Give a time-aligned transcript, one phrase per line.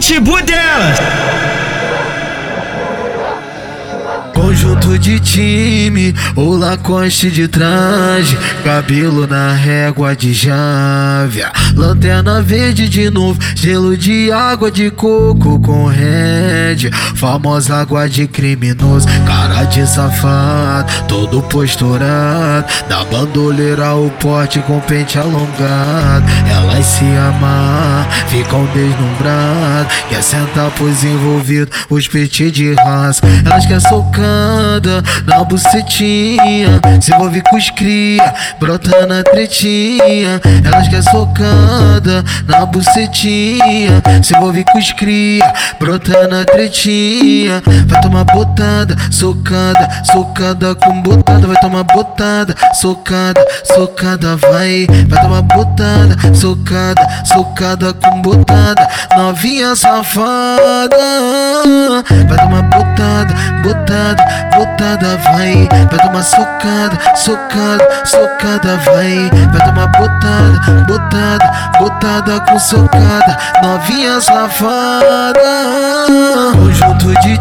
[0.00, 0.98] pitbull delas.
[4.92, 13.08] Conjunto de time, o Lacoste de traje, cabelo na régua de jávia, lanterna verde de
[13.08, 20.92] novo, gelo de água de coco com red, famosa água de criminoso, cara de safado,
[21.08, 30.22] todo posturado, da bandoleira o porte com pente alongado, elas se amar, ficam deslumbradas, quer
[30.22, 33.80] sentar pros envolvidos, os petit de raça, elas quer
[34.82, 36.80] socar na bucetinha.
[37.00, 40.40] Se envolve com os cria, brota na tretinha.
[40.64, 44.02] Elas quer socada na bucetinha.
[44.22, 47.62] Se envolve com os cria, brota na tretinha.
[47.86, 51.46] Vai tomar botada, socada, socada com botada.
[51.46, 54.86] Vai tomar botada, socada, socada, vai.
[55.08, 58.88] Vai tomar botada, socada, socada com botada.
[59.16, 60.96] Novinha safada,
[62.28, 64.24] vai tomar botada, botada botada,
[64.78, 65.68] vai.
[65.68, 69.30] Vai tomar socada, socada, socada, vai.
[69.50, 73.38] Vai tomar botada, botada, botada com socada.
[73.62, 75.42] Novinha safada.
[76.52, 77.38] Conjunto de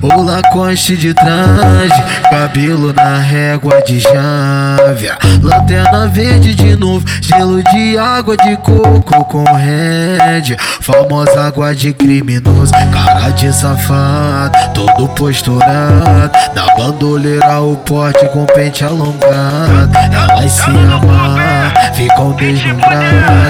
[0.00, 2.02] o Lacoste de traje.
[2.30, 5.18] Cabelo na régua de jávia.
[5.42, 10.56] Lanterna verde de novo, gelo de água de coco com red.
[10.80, 18.84] Famosa água de criminoso, cara de safado, todo posturado da bandoleira o porte com pente
[18.84, 23.49] alongado Elas se amar, ficam deslumbradas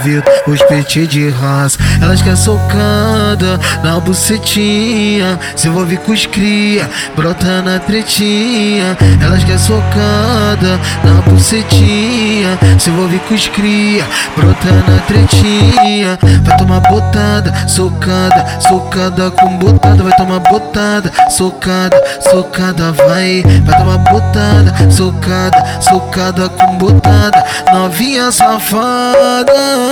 [0.00, 5.38] envolvidos, os petit de raça Elas quer socada na bucetinha.
[5.56, 8.96] Se envolve com os cria, brota na tretinha.
[9.22, 12.58] Elas quer socada na bucetinha.
[12.78, 14.04] Se envolve com os cria,
[14.36, 16.18] brota na tretinha.
[16.42, 20.02] Vai tomar botada, socada, socada com botada.
[20.02, 29.89] Vai tomar botada, socada, socada, vai, vai tomar botada, socada, socada com botada, novinha safada,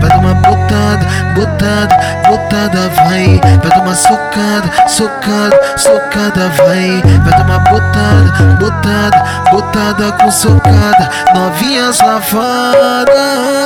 [0.00, 1.96] vai tomar botada, botada,
[2.28, 11.10] botada, vai, vai tomar socada, socada, socada, vai, vai tomar botada, botada, botada com socada,
[11.34, 13.65] novinha safada.